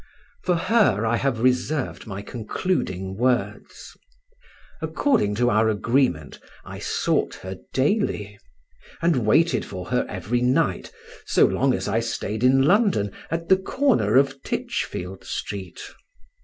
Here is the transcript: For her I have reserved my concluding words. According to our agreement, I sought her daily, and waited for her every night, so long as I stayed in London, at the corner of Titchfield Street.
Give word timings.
For 0.41 0.55
her 0.55 1.05
I 1.05 1.17
have 1.17 1.41
reserved 1.41 2.07
my 2.07 2.23
concluding 2.23 3.15
words. 3.17 3.95
According 4.81 5.35
to 5.35 5.51
our 5.51 5.69
agreement, 5.69 6.39
I 6.65 6.79
sought 6.79 7.35
her 7.35 7.59
daily, 7.71 8.39
and 9.03 9.27
waited 9.27 9.63
for 9.63 9.85
her 9.91 10.07
every 10.09 10.41
night, 10.41 10.91
so 11.27 11.45
long 11.45 11.75
as 11.75 11.87
I 11.87 11.99
stayed 11.99 12.43
in 12.43 12.63
London, 12.63 13.11
at 13.29 13.47
the 13.47 13.57
corner 13.57 14.15
of 14.17 14.41
Titchfield 14.41 15.23
Street. 15.23 15.79